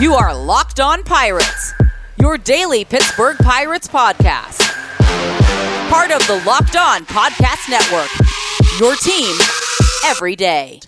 [0.00, 1.74] You are Locked On Pirates,
[2.18, 4.60] your daily Pittsburgh Pirates podcast.
[5.90, 8.08] Part of the Locked On Podcast Network,
[8.78, 9.36] your team
[10.04, 10.78] every day.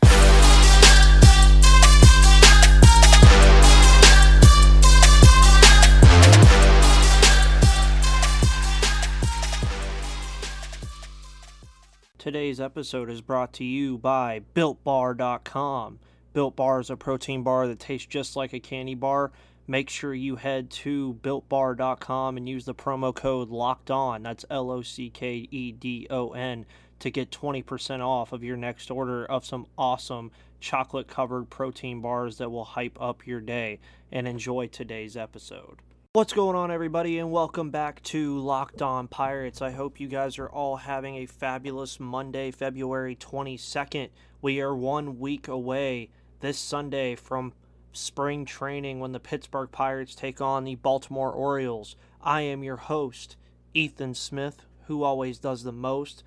[12.17, 15.99] Today's episode is brought to you by BuiltBar.com.
[16.33, 19.33] Built Bar is a protein bar that tastes just like a candy bar.
[19.67, 24.23] Make sure you head to BuiltBar.com and use the promo code Locked On.
[24.23, 26.67] That's L O C K E D O N
[27.01, 32.39] to get 20% off of your next order of some awesome chocolate covered protein bars
[32.39, 33.81] that will hype up your day.
[34.13, 35.79] And enjoy today's episode.
[36.13, 39.63] What's going on, everybody, and welcome back to Locked On Pirates.
[39.63, 44.11] I hope you guys are all having a fabulous Monday, February 22nd.
[44.43, 47.53] We are one week away this Sunday from
[47.93, 51.97] spring training when the Pittsburgh Pirates take on the Baltimore Orioles.
[52.23, 53.37] I am your host,
[53.75, 56.25] Ethan Smith, who always does the most.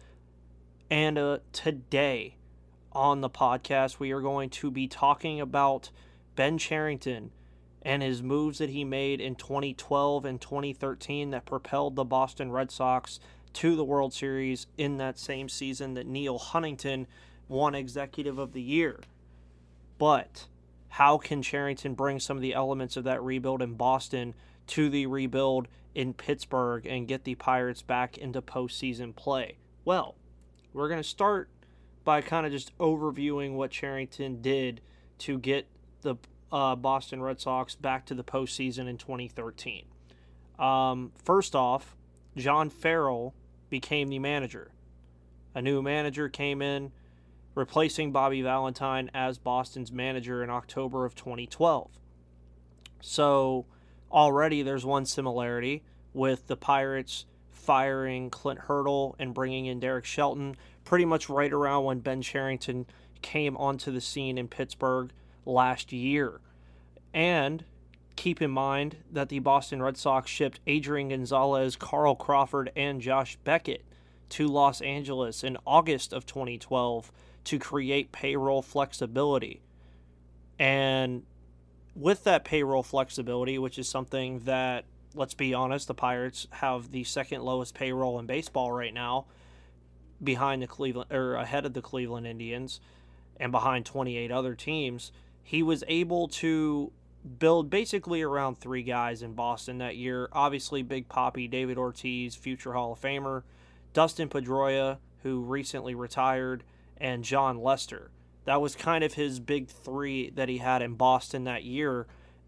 [0.89, 2.37] And uh, today
[2.91, 5.89] on the podcast, we are going to be talking about
[6.35, 7.31] Ben Cherington
[7.81, 12.71] and his moves that he made in 2012 and 2013 that propelled the Boston Red
[12.71, 13.19] Sox
[13.53, 17.07] to the World Series in that same season that Neil Huntington
[17.47, 18.99] won Executive of the Year.
[19.97, 20.47] But
[20.89, 24.33] how can Cherington bring some of the elements of that rebuild in Boston
[24.67, 29.57] to the rebuild in Pittsburgh and get the Pirates back into postseason play?
[29.85, 30.15] Well,
[30.73, 31.49] we're going to start
[32.03, 34.81] by kind of just overviewing what Cherington did
[35.19, 35.67] to get
[36.01, 36.15] the
[36.51, 39.85] uh, Boston Red Sox back to the postseason in 2013.
[40.59, 41.95] Um, first off,
[42.35, 43.33] John Farrell
[43.69, 44.71] became the manager.
[45.55, 46.91] A new manager came in,
[47.55, 51.89] replacing Bobby Valentine as Boston's manager in October of 2012.
[53.01, 53.65] So
[54.11, 60.55] already there's one similarity with the Pirates firing Clint Hurdle and bringing in Derek Shelton
[60.83, 62.85] pretty much right around when Ben Cherington
[63.21, 65.11] came onto the scene in Pittsburgh
[65.45, 66.41] last year.
[67.13, 67.63] And
[68.15, 73.37] keep in mind that the Boston Red Sox shipped Adrian Gonzalez, Carl Crawford, and Josh
[73.43, 73.83] Beckett
[74.29, 77.11] to Los Angeles in August of 2012
[77.45, 79.61] to create payroll flexibility.
[80.59, 81.23] And
[81.95, 87.03] with that payroll flexibility, which is something that, let's be honest, the Pirates have the
[87.03, 89.25] second lowest payroll in baseball right now,
[90.23, 92.79] behind the Cleveland or ahead of the Cleveland Indians
[93.37, 95.11] and behind 28 other teams
[95.43, 96.91] he was able to
[97.39, 100.29] build basically around three guys in Boston that year.
[100.31, 103.43] Obviously, Big Poppy, David Ortiz, future Hall of Famer,
[103.93, 106.63] Dustin Pedroia, who recently retired,
[107.03, 108.09] and Jon Lester.
[108.45, 112.07] That was kind of his big three that he had in Boston that year.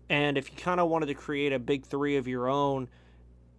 [0.09, 2.89] And if you kind of wanted to create a big three of your own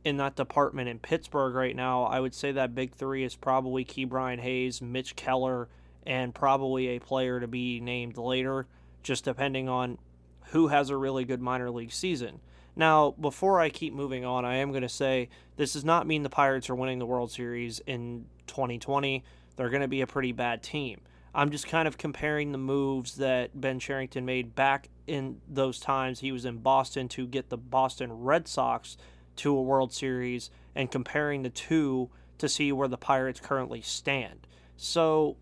[0.04, 3.84] in that department in Pittsburgh right now, I would say that big three is probably
[3.84, 5.68] Ke'Bryan Hayes, Mitch Keller,
[6.06, 8.66] and probably a player to be named later
[9.02, 9.98] just depending on
[10.46, 12.40] who has a really good minor league season.
[12.74, 16.22] Now, before I keep moving on, I am going to say this does not mean
[16.22, 19.24] the Pirates are winning the World Series in 2020.
[19.56, 21.00] They're going to be a pretty bad team.
[21.34, 26.20] I'm just kind of comparing the moves that Ben Cherington made back in those times
[26.20, 28.96] he was in Boston to get the Boston Red Sox
[29.36, 34.46] to a World Series and comparing the two to see where the Pirates currently stand.
[34.76, 35.36] So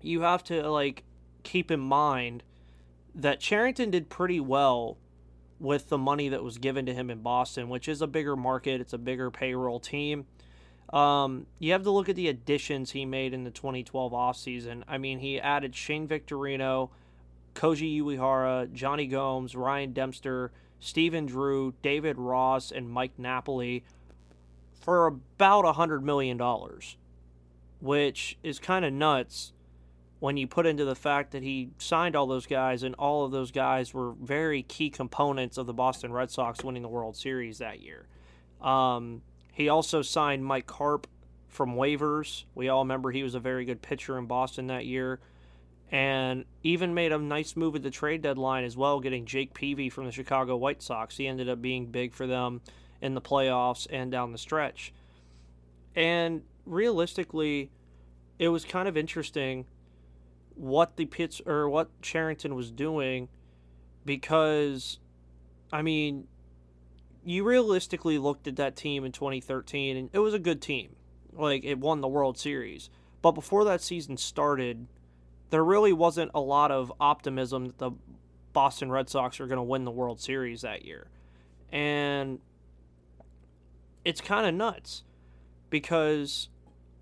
[0.00, 1.04] you have to like
[1.42, 2.42] keep in mind
[3.14, 4.96] that Cherington did pretty well
[5.58, 8.80] with the money that was given to him in Boston, which is a bigger market,
[8.80, 10.26] it's a bigger payroll team.
[10.92, 14.82] Um, you have to look at the additions he made in the 2012 offseason.
[14.88, 16.90] I mean, he added Shane Victorino,
[17.54, 20.50] Koji Uehara, Jonny Gomes, Ryan Dempster,
[20.80, 23.84] Stephen Drew, David Ross, and Mike Napoli
[24.80, 26.40] for about a $100 million,
[27.80, 29.52] which is kind of nuts
[30.18, 33.30] when you put into the fact that he signed all those guys and all of
[33.30, 37.58] those guys were very key components of the Boston Red Sox winning the World Series
[37.58, 38.06] that year.
[38.60, 41.06] Um, he also signed Mike Carp
[41.48, 42.44] from waivers.
[42.54, 45.20] We all remember he was a very good pitcher in Boston that year.
[45.92, 49.90] And even made a nice move at the trade deadline as well, getting Jake Peavy
[49.90, 51.16] from the Chicago White Sox.
[51.16, 52.60] He ended up being big for them
[53.00, 54.92] in the playoffs and down the stretch.
[55.96, 57.72] And realistically,
[58.38, 59.66] it was kind of interesting
[60.54, 63.28] what the Pitts or what Cherington was doing
[64.04, 64.98] because
[65.72, 66.26] I mean
[67.24, 70.96] you realistically looked at that team in 2013 and it was a good team.
[71.32, 72.90] Like it won the World Series.
[73.22, 74.86] But before that season started,
[75.50, 77.90] there really wasn't a lot of optimism that the
[78.52, 81.08] Boston Red Sox are going to win the World Series that year.
[81.70, 82.40] And
[84.04, 85.04] it's kind of nuts
[85.68, 86.48] because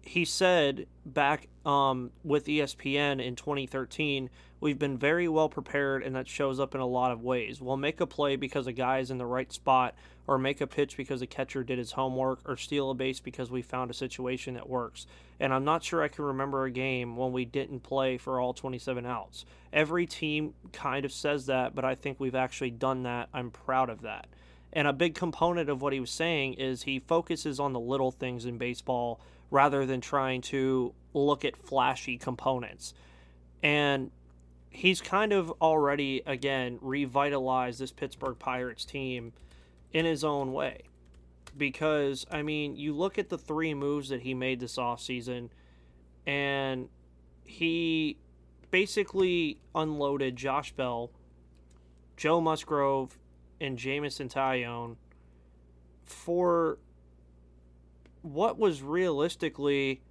[0.03, 6.27] he said back um, with ESPN in 2013, we've been very well prepared, and that
[6.27, 7.61] shows up in a lot of ways.
[7.61, 9.95] We'll make a play because a guy is in the right spot,
[10.27, 13.51] or make a pitch because a catcher did his homework, or steal a base because
[13.51, 15.07] we found a situation that works.
[15.39, 18.55] And I'm not sure I can remember a game when we didn't play for all
[18.55, 19.45] 27 outs.
[19.71, 23.29] Every team kind of says that, but I think we've actually done that.
[23.35, 24.27] I'm proud of that.
[24.73, 28.11] And a big component of what he was saying is he focuses on the little
[28.11, 32.95] things in baseball rather than trying to look at flashy components.
[33.63, 34.11] And
[34.71, 39.33] he's kind of already, again, revitalized this Pittsburgh Pirates team
[39.93, 40.83] in his own way.
[41.57, 45.49] Because, I mean, you look at the three moves that he made this offseason,
[46.27, 46.89] and
[47.45, 48.19] he
[48.71, 51.11] basically unloaded Josh Bell,
[52.17, 53.17] Joe Musgrove,
[53.61, 54.97] and Jameson Taillon
[56.05, 56.79] for
[58.23, 60.03] what was realistically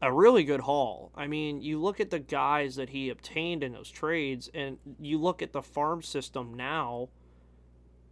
[0.00, 1.12] a really good haul.
[1.14, 5.18] I mean, you look at the guys that he obtained in those trades, and you
[5.18, 7.08] look at the farm system now,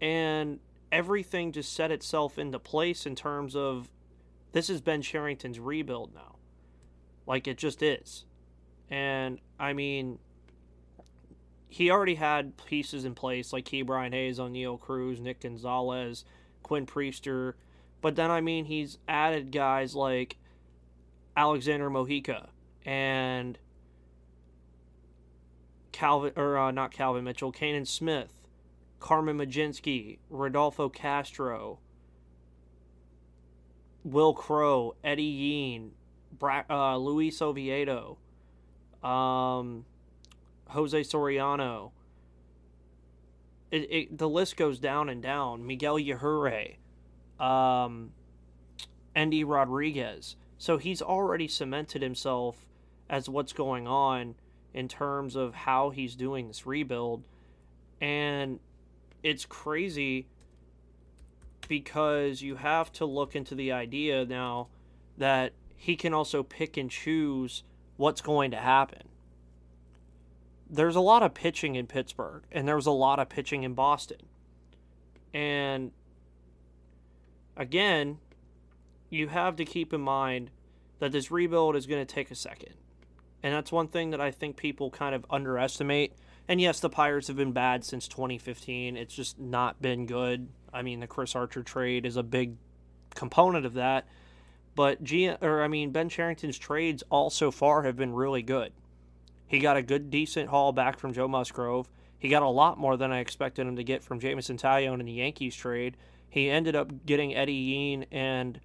[0.01, 0.61] and
[0.93, 3.91] everything just set itself into place in terms of
[4.53, 6.37] this is Ben Cherington's rebuild now.
[7.27, 8.25] Like it just is.
[8.89, 10.19] And I mean,
[11.69, 16.25] he already had pieces in place like Ke'Bryan Hayes, Oneil Cruz, Nick Gonzalez,
[16.63, 17.55] Quinn Priester.
[18.01, 20.37] But then, I mean, he's added guys like
[21.37, 22.49] Alexander Mojica
[22.85, 23.59] and
[25.93, 28.33] Calvin, or uh, not Calvin Mitchell, Canaan Smith,
[29.01, 31.79] Carmen Mlodzinski, Rodolfo Castro,
[34.03, 35.93] Will Crowe, Eddie Yean,
[36.39, 38.19] Bra- uh, Luis Oviedo,
[39.03, 39.85] um,
[40.69, 41.91] Jose Soriano.
[43.71, 45.67] It, it, the list goes down and down.
[45.67, 46.77] Miguel Yajure,
[47.41, 48.13] um,
[49.17, 50.37] Endy Rodriguez.
[50.59, 52.67] So he's already cemented himself
[53.09, 54.35] as what's going on
[54.73, 57.25] in terms of how he's doing this rebuild.
[58.01, 58.61] And
[59.23, 60.27] it's crazy
[61.69, 64.69] because you have to look into the idea now
[65.19, 67.63] that he can also pick and choose
[67.97, 69.09] what's going to happen.
[70.69, 73.75] There's a lot of pitching in Pittsburgh, and there was a lot of pitching in
[73.75, 74.21] Boston.
[75.35, 75.91] And
[77.61, 78.19] again,
[79.11, 80.51] you have to keep in mind
[80.99, 82.75] that this rebuild is going to take a second.
[83.43, 86.15] And that's one thing that I think people kind of underestimate.
[86.49, 88.97] And yes, the Pirates have been bad since 2015.
[88.97, 90.49] It's just not been good.
[90.73, 92.57] I mean, the Chris Archer trade is a big
[93.15, 94.07] component of that.
[94.75, 98.73] But G or I mean Ben Cherington's trades all so far have been really good.
[99.47, 101.91] He got a good decent haul back from Joe Musgrove.
[102.19, 105.07] He got a lot more than I expected him to get from Jameson Taillon in
[105.07, 105.97] the Yankees trade.
[106.31, 108.61] He ended up getting Eddie Yean and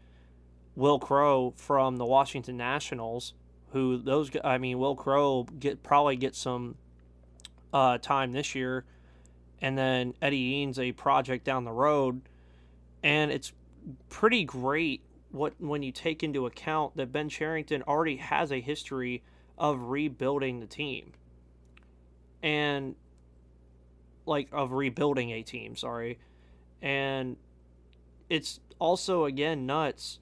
[0.75, 3.33] Will Crowe from the Washington Nationals,
[3.71, 6.75] who those I mean Will Crowe get probably get some
[7.73, 8.85] uh, time this year,
[9.61, 12.21] and then Eddie Yean's a project down the road,
[13.01, 13.51] and it's
[14.09, 15.01] pretty great
[15.31, 19.23] what when you take into account that Ben Cherington already has a history
[19.57, 21.13] of rebuilding the team,
[22.43, 22.95] and
[24.27, 26.19] like of rebuilding a team, sorry,
[26.81, 27.37] and
[28.29, 30.19] it's also again nuts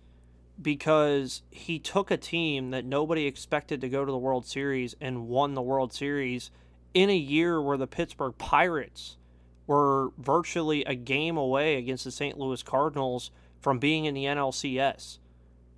[0.62, 5.28] because he took a team that nobody expected to go to the World Series and
[5.28, 6.52] won the World Series
[6.94, 9.18] in a year where the Pittsburgh Pirates
[9.66, 12.38] were virtually a game away against the St.
[12.38, 15.20] Louis Cardinals from being in the NLCS.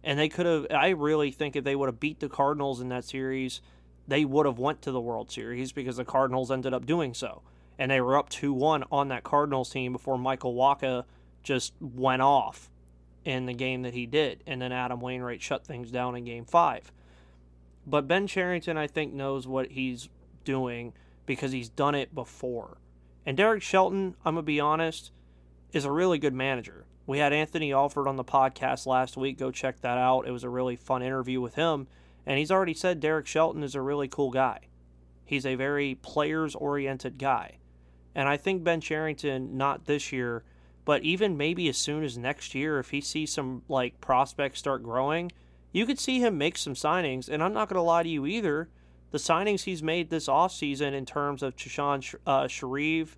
[0.03, 2.89] And they could have I really think if they would have beat the Cardinals in
[2.89, 3.61] that series,
[4.07, 7.41] they would have went to the World Series because the Cardinals ended up doing so.
[7.77, 11.05] And they were up 2-1 on that Cardinals team before Michael Wacha
[11.45, 12.69] just went off
[13.23, 14.43] in the game that he did.
[14.45, 16.91] And then Adam Wainwright shut things down in game five.
[17.87, 20.09] But Ben Cherington, I think, knows what he's
[20.43, 20.93] doing
[21.25, 22.77] because he's done it before.
[23.25, 25.11] And Derek Shelton, I'm going to be honest,
[25.71, 26.85] is a really good manager.
[27.07, 29.37] We had Anthony Alford on the podcast last week.
[29.37, 30.27] Go check that out.
[30.27, 31.87] It was a really fun interview with him.
[32.25, 34.61] And he's already said Derek Shelton is a really cool guy.
[35.23, 37.57] He's a very players oriented guy.
[38.15, 40.43] And I think Ben Cherington, not this year,
[40.85, 44.83] but even maybe as soon as next year, if he sees some like prospects start
[44.83, 45.31] growing,
[45.71, 47.27] you could see him make some signings.
[47.27, 48.69] And I'm not going to lie to you either.
[49.11, 53.17] The signings he's made this offseason in terms of Chashawn uh, Shreve,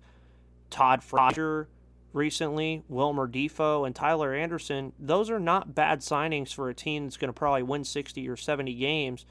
[0.70, 1.68] Todd Frazier
[2.12, 7.16] recently, Wilmer Difo, and Tyler Anderson, those are not bad signings for a team that's
[7.16, 9.26] going to probably win 60 or 70 games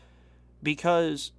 [0.61, 1.31] because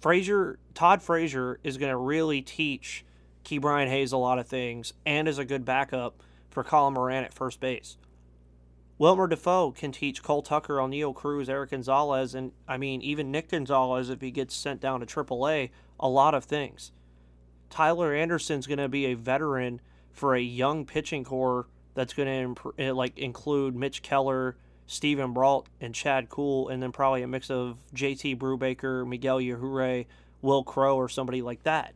[0.00, 3.04] Frazier, Todd Frazier is going to really teach
[3.44, 7.34] Ke'Bryan Hayes a lot of things and is a good backup for Colin Moran at
[7.34, 7.96] first base.
[8.96, 13.50] Wilmer Difo can teach Cole Tucker, Oneil Cruz, Erik Gonzalez, and I mean, even Nick
[13.50, 16.92] Gonzalez, if he gets sent down to AAA, a lot of things.
[17.70, 19.80] Tyler Anderson's going to be a veteran
[20.12, 25.68] for a young pitching core that's going to eh, like include Mitch Keller, Steven Brault,
[25.80, 30.06] and Chad Kuhl, and then probably a mix of JT Brubaker, Miguel Yajure,
[30.40, 31.94] Will Crowe, or somebody like that.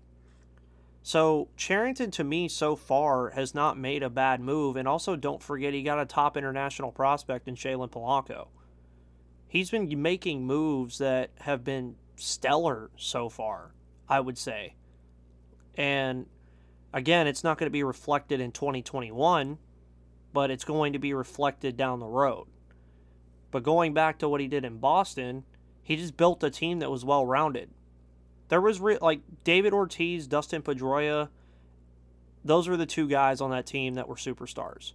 [1.09, 5.43] So Cherington to me, so far has not made a bad move, and also don't
[5.43, 8.49] forget he got a top international prospect in Shalin Polanco.
[9.47, 13.73] He's been making moves that have been stellar so far,
[14.07, 14.75] I would say.
[15.79, 16.27] And
[16.93, 19.57] again, it's not going to be reflected in 2021,
[20.35, 22.49] but it's going to be reflected down the road.
[23.50, 25.45] But going back to what he did in Boston,
[25.83, 27.71] he just built a team that was well rounded.
[28.49, 31.28] There was re- like David Ortiz, Dustin Pedroia.
[32.45, 34.93] Those were the two guys on that team that were superstars.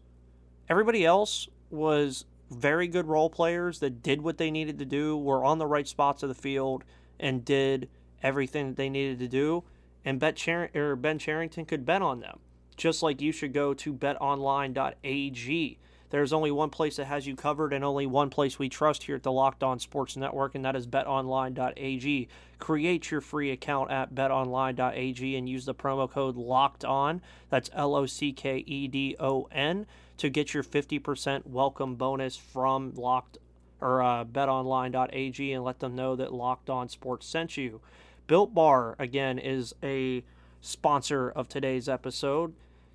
[0.69, 5.43] Everybody else was very good role players that did what they needed to do, were
[5.43, 6.83] on the right spots of the field,
[7.19, 7.89] and did
[8.21, 9.63] everything that they needed to do.
[10.05, 12.39] And Bet Char- Ben Cherington could bet on them,
[12.75, 15.79] just like you should go to betonline.ag
[16.13, 19.15] there's only one place that has you covered and only one place we trust here
[19.15, 22.27] at the Locked On Sports Network, and that is betonline.ag.
[22.59, 27.21] Create your free account at betonline.ag and use the promo code LOCKED ON.
[27.49, 32.37] That's L O C K E D O N to get your 50% welcome bonus
[32.37, 33.39] from Locked
[33.81, 37.81] or uh, betonline.ag and let them know that Locked On Sports sent you.
[38.27, 40.23] Built Bar, again, is a
[40.61, 42.53] sponsor of today's episode.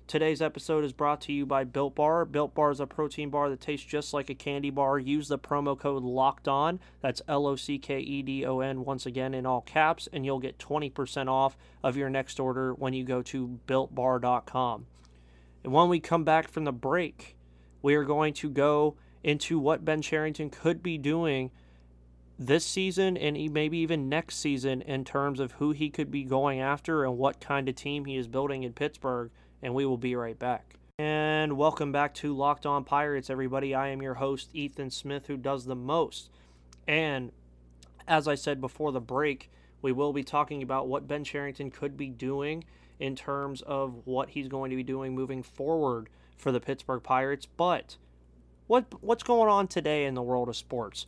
[0.09, 2.25] Today's episode is brought to you by Built Bar.
[2.25, 4.97] Built Bar is a protein bar that tastes just like a candy bar.
[4.97, 6.79] Use the promo code LOCKED ON.
[6.99, 10.25] That's L O C K E D O N, once again in all caps, and
[10.25, 14.87] you'll get 20% off of your next order when you go to builtbar.com.
[15.63, 17.37] And when we come back from the break,
[17.83, 21.51] we are going to go into what Ben Cherington could be doing
[22.39, 26.59] this season and maybe even next season in terms of who he could be going
[26.59, 29.29] after and what kind of team he is building in Pittsburgh
[29.61, 30.75] and we will be right back.
[30.97, 33.73] And welcome back to Locked On Pirates, everybody.
[33.73, 36.29] I am your host, Ethan Smith, who does the most.
[36.87, 37.31] And
[38.07, 39.49] as I said before the break,
[39.81, 42.65] we will be talking about what Ben Cherington could be doing
[42.99, 47.45] in terms of what he's going to be doing moving forward for the Pittsburgh Pirates.
[47.45, 47.97] But
[48.67, 51.05] what what's going on today in the world of sports?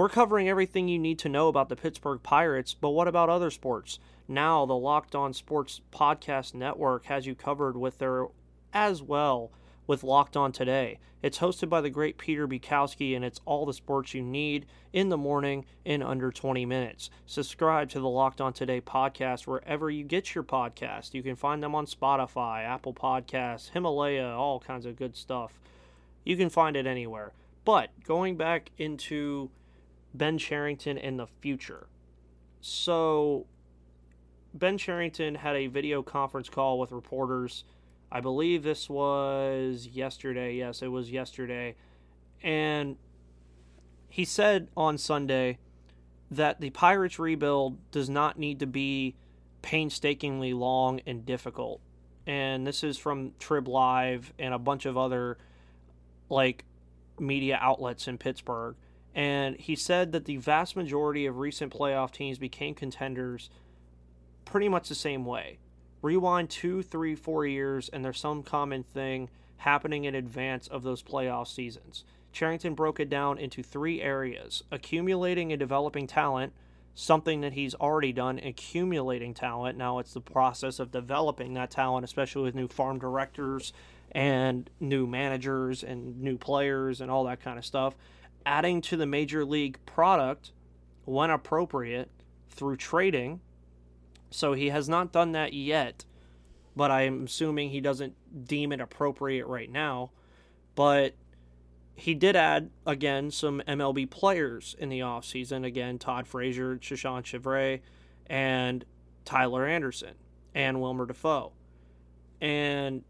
[0.00, 3.50] We're covering everything you need to know about the Pittsburgh Pirates, but what about other
[3.50, 3.98] sports?
[4.26, 8.28] Now, the Locked On Sports Podcast Network has you covered with their
[8.72, 9.52] as well
[9.86, 11.00] with Locked On Today.
[11.22, 14.64] It's hosted by the great Peter Bukowski, and it's all the sports you need
[14.94, 17.10] in the morning in under 20 minutes.
[17.26, 21.12] Subscribe to the Locked On Today podcast wherever you get your podcast.
[21.12, 25.60] You can find them on Spotify, Apple Podcasts, Himalaya, all kinds of good stuff.
[26.24, 27.32] You can find it anywhere.
[27.66, 29.50] But going back into
[30.14, 31.86] Ben Cherington in the future.
[32.60, 33.46] So
[34.52, 37.64] Ben Cherington had a video conference call with reporters.
[38.10, 40.54] I believe this was yesterday.
[40.56, 41.76] Yes, it was yesterday.
[42.42, 42.96] And
[44.08, 45.58] he said on Sunday
[46.30, 49.14] that the Pirates rebuild does not need to be
[49.62, 51.80] painstakingly long and difficult.
[52.26, 55.38] And this is from Trib Live and a bunch of other
[56.28, 56.64] like
[57.18, 58.76] media outlets in Pittsburgh.
[59.14, 63.50] And he said that the vast majority of recent playoff teams became contenders
[64.44, 65.58] pretty much the same way.
[66.02, 71.02] Rewind two, three, four years, and there's some common thing happening in advance of those
[71.02, 72.04] playoff seasons.
[72.32, 76.52] Cherington broke it down into three areas accumulating and developing talent,
[76.94, 79.76] something that he's already done, accumulating talent.
[79.76, 83.72] Now it's the process of developing that talent, especially with new farm directors
[84.12, 87.94] and new managers and new players and all that kind of stuff.
[88.46, 90.52] Adding to the major league product
[91.04, 92.10] when appropriate
[92.48, 93.40] through trading
[94.30, 96.04] so he has not done that yet,
[96.76, 98.14] but I'm assuming he doesn't
[98.46, 100.10] deem it appropriate right now.
[100.76, 101.14] But
[101.96, 105.64] he did add, again, some MLB players in the offseason.
[105.64, 107.80] Again, Todd Frazier, Shishan Chevray,
[108.26, 108.84] and
[109.24, 110.14] Tyler Anderson,
[110.54, 111.50] and Wilmer Difo.
[112.40, 113.02] And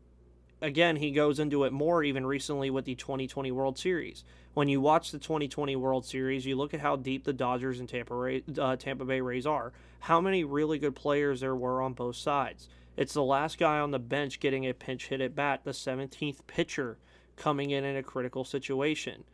[0.63, 4.25] again, he goes into it more even recently with the 2020 World Series.
[4.61, 7.88] When you watch the 2020 World Series, you look at how deep the Dodgers and
[7.88, 11.95] Tampa, Ray, uh, Tampa Bay Rays are, how many really good players there were on
[11.95, 12.69] both sides.
[12.95, 16.47] It's the last guy on the bench getting a pinch hit at bat, the 17th
[16.47, 16.99] pitcher
[17.37, 19.25] coming in in a critical situation.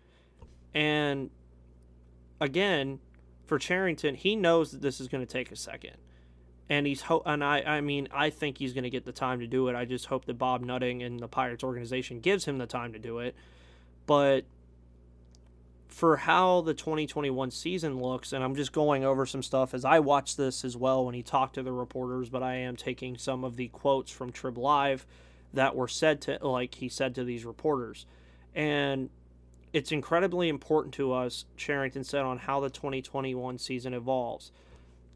[0.72, 1.30] And
[2.40, 3.00] again,
[3.46, 5.96] for Cherington, he knows that this is going to take a second.
[6.68, 9.40] And he's ho- and I I mean I think he's going to get the time
[9.40, 9.74] to do it.
[9.74, 13.00] I just hope that Bob Nutting and the Pirates organization gives him the time to
[13.00, 13.34] do it.
[14.06, 14.44] But
[15.88, 20.00] for how the 2021 season looks, and I'm just going over some stuff as I
[20.00, 23.44] watched this as well when he talked to the reporters, but I am taking some
[23.44, 25.06] of the quotes from Trib Live
[25.52, 28.06] that were said to, like he said to these reporters.
[28.54, 29.10] And
[29.72, 34.52] it's incredibly important to us, Cherington said, on how the 2021 season evolves.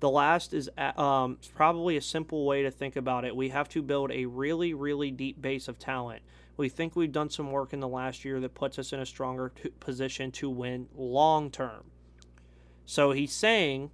[0.00, 3.36] The last is um, probably a simple way to think about it.
[3.36, 6.22] We have to build a really, really deep base of talent.
[6.60, 9.06] We think we've done some work in the last year that puts us in a
[9.06, 11.84] stronger t- position to win long term.
[12.84, 13.92] So he's saying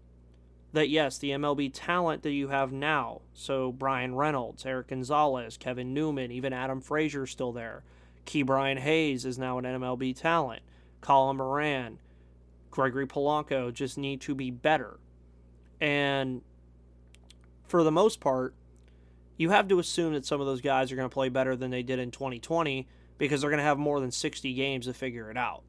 [0.73, 5.94] that yes, the MLB talent that you have now, so Bryan Reynolds, Erik Gonzalez, Kevin
[5.94, 7.85] Newman, even Adam Frazier still there.
[8.25, 10.62] Ke'Bryan Hayes is now an MLB talent.
[11.00, 12.00] Colin Moran,
[12.73, 14.99] Gregory Polanco just need to be better.
[15.80, 16.42] And
[17.68, 18.56] for the most part,
[19.37, 21.71] you have to assume that some of those guys are going to play better than
[21.71, 22.87] they did in 2020
[23.19, 25.62] because they're going to have more than 60 games to figure it out.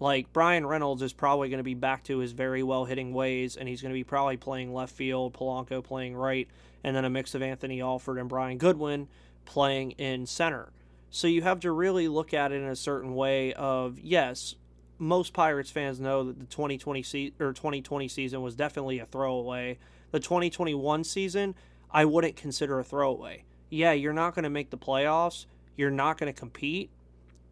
[0.00, 3.56] Like Bryan Reynolds is probably going to be back to his very well hitting ways,
[3.56, 6.48] and he's going to be probably playing left field, Polanco playing right,
[6.84, 9.08] and then a mix of Anthony Alford and Brian Goodwin
[9.44, 10.70] playing in center.
[11.10, 14.54] So you have to really look at it in a certain way of yes,
[14.98, 19.78] most Pirates fans know that the 2020 se- or 2020 season was definitely a throwaway.
[20.10, 21.54] The 2021 season
[21.90, 23.44] I wouldn't consider a throwaway.
[23.70, 26.90] Yeah, you're not going to make the playoffs, you're not going to compete,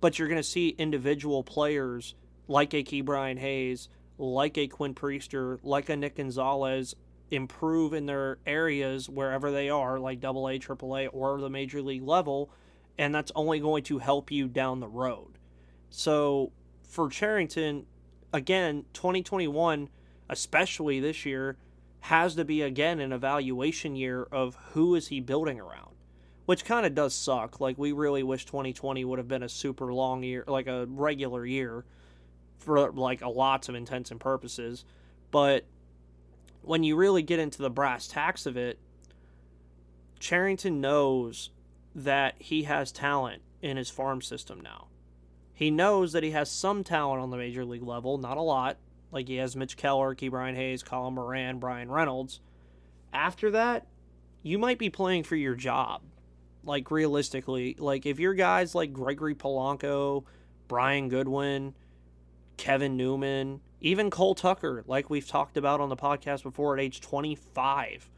[0.00, 2.14] but you're going to see individual players
[2.48, 3.88] like a Ke'Bryan Hayes,
[4.18, 6.94] like a Quinn Priester, like a Nick Gonzalez
[7.30, 12.50] improve in their areas wherever they are, like AA, AAA, or the major league level,
[12.98, 15.38] and that's only going to help you down the road.
[15.90, 16.52] So
[16.82, 17.86] for Cherington,
[18.32, 19.88] again, 2021,
[20.28, 21.56] especially this year,
[22.06, 25.96] has to be again an evaluation year of who is he building around
[26.46, 27.60] which kind of does suck.
[27.60, 31.44] Like we really wish 2020 would have been a super long year like a regular
[31.44, 31.84] year
[32.58, 34.84] for like a lots of intents and purposes.
[35.30, 35.64] But
[36.62, 38.78] when you really get into the brass tacks of it
[40.18, 41.50] Cherington knows
[41.94, 44.86] that he has talent in his farm system now.
[45.52, 48.76] He knows that he has some talent on the major league level not a lot
[49.16, 52.40] like he has Mitch Keller, Brian Hayes, Colin Moran, Bryan Reynolds.
[53.14, 53.86] After that,
[54.42, 56.02] you might be playing for your job.
[56.62, 60.24] Like realistically, like if your guys like Gregory Polanco,
[60.68, 61.74] Brian Goodwin,
[62.58, 67.00] Kevin Newman, even Cole Tucker, like we've talked about on the podcast before at age
[67.00, 68.10] 25,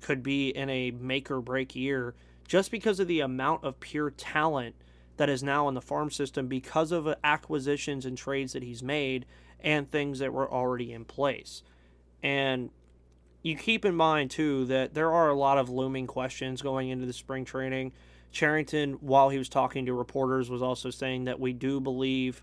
[0.00, 2.14] could be in a make or break year
[2.48, 4.74] just because of the amount of pure talent
[5.18, 9.26] that is now in the farm system because of acquisitions and trades that he's made
[9.60, 11.62] and things that were already in place.
[12.22, 12.70] And
[13.42, 17.06] you keep in mind, too, that there are a lot of looming questions going into
[17.06, 17.92] the spring training.
[18.32, 22.42] Cherington, while he was talking to reporters, was also saying that we do believe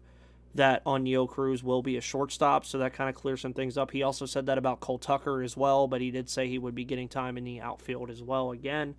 [0.56, 3.92] that Oneil Cruz will be a shortstop, so that kind of clears some things up.
[3.92, 6.76] He also said that about Cole Tucker as well, but he did say he would
[6.76, 8.96] be getting time in the outfield as well again.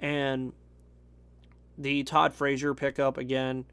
[0.00, 0.52] And
[1.76, 3.64] the Todd Frazier pickup again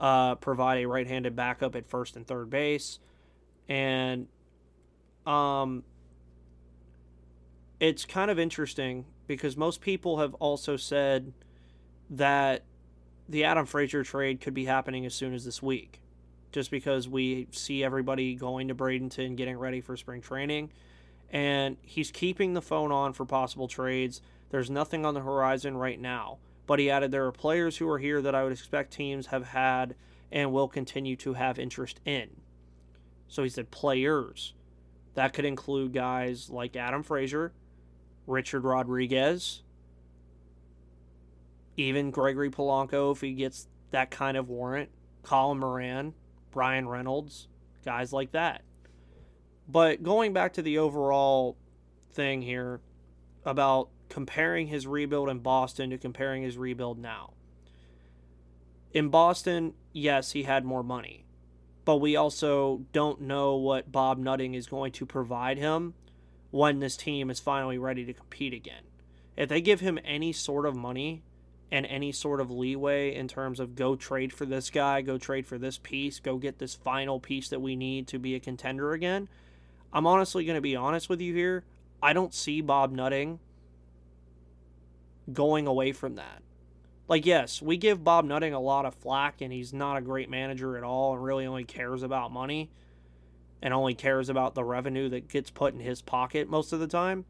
[0.00, 2.98] uh, provide a right-handed backup at first and third base.
[3.68, 4.26] And
[5.26, 5.84] um
[7.78, 11.32] it's kind of interesting because most people have also said
[12.10, 12.62] that
[13.28, 16.00] the Adam Frazier trade could be happening as soon as this week
[16.52, 20.72] just because we see everybody going to Bradenton getting ready for spring training.
[21.30, 24.20] And he's keeping the phone on for possible trades.
[24.50, 26.38] There's nothing on the horizon right now,
[26.70, 29.48] but he added there are players who are here that I would expect teams have
[29.48, 29.96] had
[30.30, 32.28] and will continue to have interest in.
[33.26, 34.54] So he said players.
[35.14, 37.52] That could include guys like Adam Frazier,
[38.24, 39.64] Richard Rodriguez,
[41.76, 44.90] even Gregory Polanco if he gets that kind of warrant,
[45.24, 46.14] Colin Moran,
[46.52, 47.48] Bryan Reynolds,
[47.84, 48.62] guys like that.
[49.68, 51.56] But going back to the overall
[52.12, 52.80] thing here
[53.44, 57.32] about comparing his rebuild in Boston to comparing his rebuild now.
[58.92, 61.24] In Boston, yes, he had more money
[61.84, 65.94] but we also don't know what Bob Nutting is going to provide him
[66.52, 68.84] when this team is finally ready to compete again.
[69.36, 71.22] If they give him any sort of money
[71.68, 75.46] and any sort of leeway in terms of go trade for this guy, go trade
[75.46, 78.92] for this piece, go get this final piece that we need to be a contender
[78.92, 79.28] again,
[79.92, 81.64] I'm honestly going to be honest with you here.
[82.00, 83.40] I don't see Bob Nutting
[85.32, 86.42] going away from that
[87.08, 90.30] like yes, we give Bob Nutting a lot of flack and he's not a great
[90.30, 92.70] manager at all and really only cares about money.
[93.62, 96.86] and only cares about the revenue that gets put in his pocket most of the
[96.86, 97.24] time.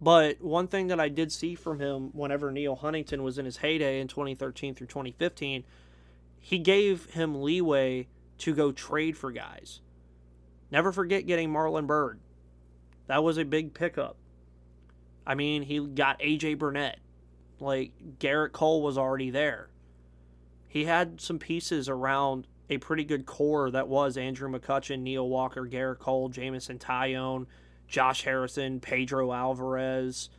[0.00, 3.58] But one thing that I did see from him whenever Neil Huntington was in his
[3.58, 5.64] heyday in 2013 through 2015,
[6.40, 9.80] he gave him leeway to go trade for guys.
[10.70, 12.18] Never forget getting Marlon Byrd.
[13.06, 14.16] That was a big pickup.
[15.26, 16.98] I mean, he got AJ Burnett.
[17.60, 19.68] Like, Gerrit Cole was already there.
[20.68, 25.66] He had some pieces around a pretty good core that was Andrew McCutchen, Neil Walker,
[25.66, 27.46] Gerrit Cole, Jameson Taillon,
[27.86, 30.30] Josh Harrison, Pedro Alvarez,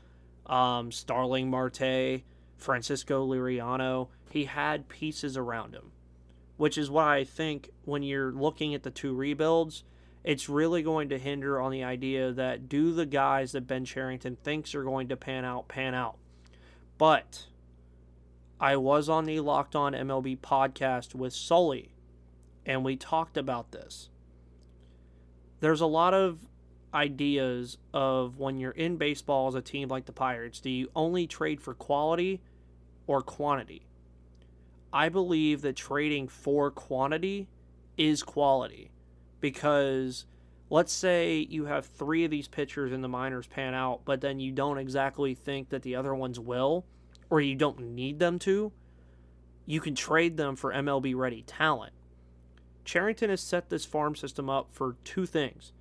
[0.48, 2.24] um, Starling Marte,
[2.58, 4.08] Francisco Liriano.
[4.32, 5.92] He had pieces around him,
[6.58, 9.84] which is why I think when you're looking at the two rebuilds,
[10.24, 14.38] it's really going to hinder on the idea that do the guys that Ben Cherington
[14.42, 16.18] thinks are going to pan out, pan out.
[16.98, 17.48] But
[18.60, 21.94] I was on the Locked On MLB podcast with Sully,
[22.66, 24.10] and we talked about this.
[25.60, 26.40] There's a lot of
[26.94, 31.28] ideas of when you're in baseball as a team like the Pirates, do you only
[31.28, 32.42] trade for quality
[33.08, 33.88] or quantity?
[34.94, 37.50] I believe that trading for quantity
[37.98, 38.93] is quality
[39.44, 40.26] because
[40.70, 44.40] let's say you have three of these pitchers in the minors pan out, but then
[44.40, 46.86] you don't exactly think that the other ones will,
[47.30, 48.72] or you don't need them to,
[49.66, 51.92] you can trade them for MLB ready talent.
[52.86, 55.74] Cherington has set this farm system up for two things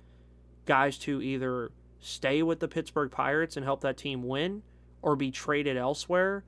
[0.65, 1.71] guys to either
[2.01, 4.61] stay with the Pittsburgh Pirates and help that team win
[5.01, 6.43] or be traded elsewhere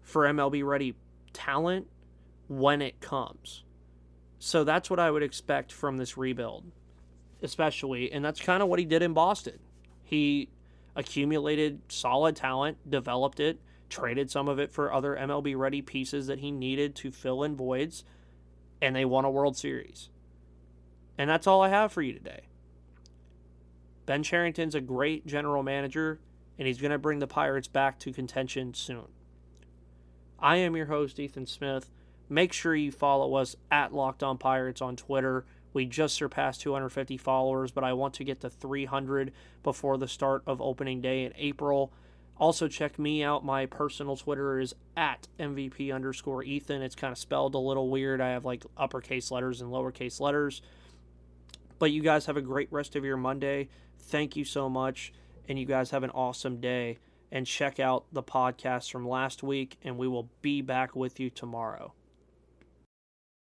[0.00, 0.94] for MLB ready
[1.32, 1.88] talent
[2.46, 3.64] when it comes.
[4.38, 6.64] So that's what I would expect from this rebuild,
[7.42, 8.12] especially.
[8.12, 9.58] And that's kind of what he did in Boston.
[10.04, 10.48] He
[10.94, 16.40] accumulated solid talent, developed it, traded some of it for other MLB ready pieces that
[16.40, 18.04] he needed to fill in voids,
[18.80, 20.10] and they won a World Series.
[21.18, 22.42] And that's all I have for you today.
[24.04, 26.20] Ben Cherington's a great general manager,
[26.58, 29.08] and he's going to bring the Pirates back to contention soon.
[30.38, 31.90] I am your host, Ethan Smith.
[32.28, 35.44] Make sure you follow us at Locked On Pirates on Twitter.
[35.72, 40.42] We just surpassed 250 followers, but I want to get to 300 before the start
[40.46, 41.92] of opening day in April.
[42.38, 43.44] Also, check me out.
[43.44, 46.82] My personal Twitter is at MVP underscore Ethan.
[46.82, 48.20] It's kind of spelled a little weird.
[48.20, 50.62] I have like uppercase letters and lowercase letters.
[51.78, 53.68] But you guys have a great rest of your Monday.
[53.98, 55.12] Thank you so much.
[55.48, 56.98] And you guys have an awesome day.
[57.30, 61.28] And check out the podcast from last week, and we will be back with you
[61.28, 61.92] tomorrow.